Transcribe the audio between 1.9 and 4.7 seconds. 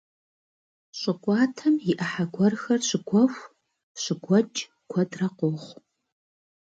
и ӏыхьэ гуэрхэр щыгуэху, щыгуэкӏ